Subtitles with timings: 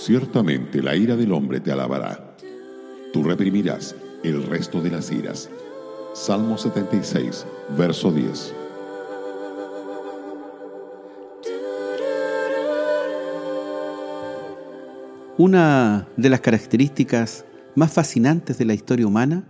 [0.00, 2.36] Ciertamente la ira del hombre te alabará.
[3.12, 5.50] Tú reprimirás el resto de las iras.
[6.14, 7.44] Salmo 76,
[7.76, 8.54] verso 10.
[15.36, 17.44] Una de las características
[17.74, 19.48] más fascinantes de la historia humana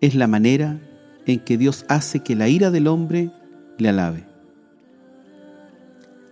[0.00, 0.80] es la manera
[1.24, 3.30] en que Dios hace que la ira del hombre
[3.78, 4.26] le alabe.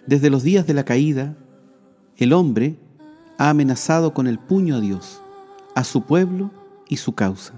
[0.05, 1.37] Desde los días de la caída,
[2.17, 2.81] el hombre
[3.39, 5.21] ha amenazado con el puño a Dios,
[5.75, 6.51] a su pueblo
[6.89, 7.53] y su causa.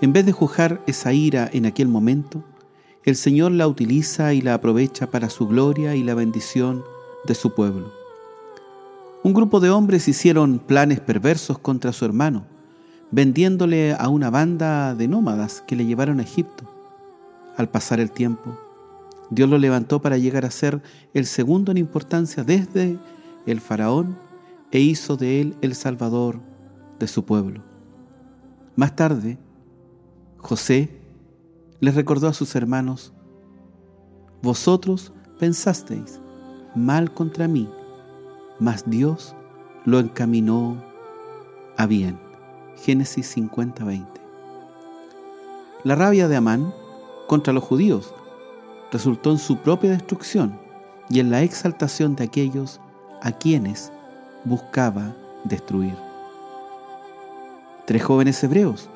[0.00, 2.42] En vez de juzgar esa ira en aquel momento,
[3.04, 6.84] el Señor la utiliza y la aprovecha para su gloria y la bendición
[7.26, 7.92] de su pueblo.
[9.22, 12.44] Un grupo de hombres hicieron planes perversos contra su hermano,
[13.10, 16.64] vendiéndole a una banda de nómadas que le llevaron a Egipto.
[17.56, 18.56] Al pasar el tiempo,
[19.30, 20.80] Dios lo levantó para llegar a ser
[21.14, 22.98] el segundo en importancia desde
[23.46, 24.27] el faraón
[24.70, 26.40] e hizo de él el salvador
[26.98, 27.62] de su pueblo.
[28.76, 29.38] Más tarde,
[30.38, 30.90] José
[31.80, 33.12] les recordó a sus hermanos,
[34.42, 36.20] vosotros pensasteis
[36.74, 37.68] mal contra mí,
[38.58, 39.34] mas Dios
[39.84, 40.82] lo encaminó
[41.76, 42.18] a bien.
[42.76, 44.06] Génesis 50:20.
[45.84, 46.72] La rabia de Amán
[47.26, 48.14] contra los judíos
[48.92, 50.58] resultó en su propia destrucción
[51.08, 52.80] y en la exaltación de aquellos
[53.22, 53.92] a quienes
[54.48, 55.94] buscaba destruir.
[57.86, 58.88] Tres jóvenes hebreos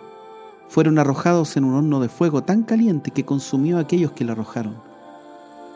[0.69, 4.33] fueron arrojados en un horno de fuego tan caliente que consumió a aquellos que lo
[4.33, 4.75] arrojaron.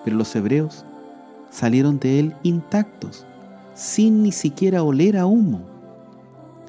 [0.04, 0.84] Pero los hebreos
[1.50, 3.26] salieron de él intactos
[3.74, 5.60] sin ni siquiera oler a humo.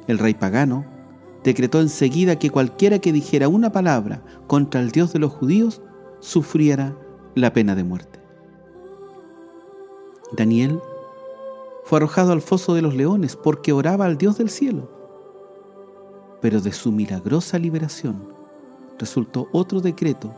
[0.07, 0.85] El rey pagano
[1.43, 5.81] decretó enseguida que cualquiera que dijera una palabra contra el Dios de los judíos
[6.19, 6.95] sufriera
[7.35, 8.19] la pena de muerte.
[10.35, 10.79] Daniel
[11.87, 14.91] fue arrojado al foso de los leones porque oraba al Dios del cielo.
[16.41, 18.27] Pero de su milagrosa liberación
[18.99, 20.33] resultó otro decreto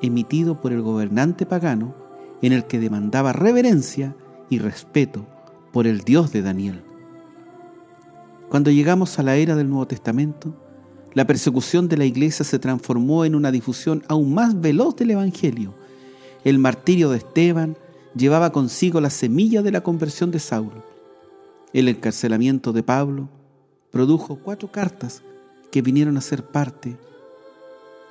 [0.00, 1.94] emitido por el gobernante pagano
[2.40, 4.16] en el que demandaba reverencia
[4.48, 5.26] y respeto
[5.74, 6.82] por el Dios de Daniel.
[8.48, 10.54] Cuando llegamos a la era del Nuevo Testamento,
[11.12, 15.74] la persecución de la iglesia se transformó en una difusión aún más veloz del Evangelio.
[16.44, 17.76] El martirio de Esteban
[18.16, 20.93] llevaba consigo la semilla de la conversión de Saulo.
[21.74, 23.28] El encarcelamiento de Pablo
[23.90, 25.24] produjo cuatro cartas
[25.72, 26.96] que vinieron a ser parte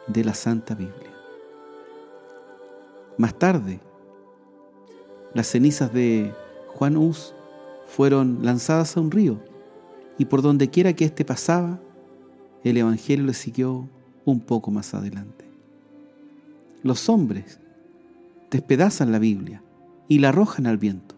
[0.06, 1.14] de la Santa Biblia.
[3.18, 3.80] Más tarde,
[5.34, 6.34] las cenizas de
[6.76, 7.34] Juan Hus
[7.88, 9.40] fueron lanzadas a un río
[10.18, 11.80] y por donde quiera que éste pasaba,
[12.66, 13.88] el Evangelio le siguió
[14.26, 15.46] un poco más adelante.
[16.82, 17.62] Los hombres
[18.52, 19.64] despedazan la Biblia
[20.10, 21.13] y la arrojan al viento,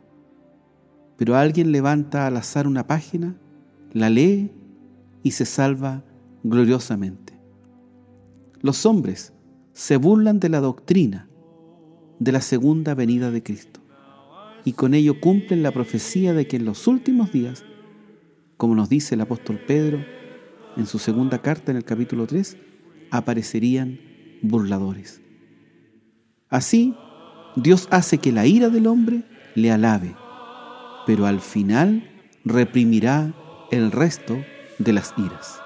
[1.17, 3.37] pero alguien levanta al azar una página,
[3.93, 4.51] la lee
[5.23, 6.03] y se salva
[6.43, 7.39] gloriosamente.
[8.61, 9.33] Los hombres
[9.73, 11.27] se burlan de la doctrina
[12.19, 13.81] de la segunda venida de Cristo
[14.63, 17.63] y con ello cumplen la profecía de que en los últimos días,
[18.57, 20.03] como nos dice el apóstol Pedro
[20.75, 22.57] en su segunda carta en el capítulo 3,
[23.11, 23.99] aparecerían
[24.41, 25.21] burladores.
[26.49, 26.95] Así,
[27.55, 29.23] Dios hace que la ira del hombre
[29.55, 30.15] le alabe,
[31.05, 32.09] pero al final
[32.43, 33.33] reprimirá
[33.71, 34.37] el resto
[34.77, 35.59] de las iras.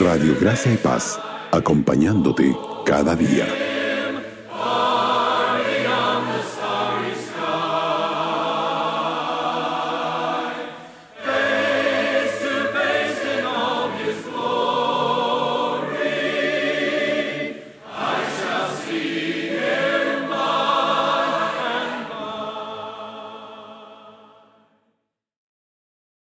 [0.00, 1.18] Radio Gracia y Paz,
[1.52, 3.65] acompañándote cada día.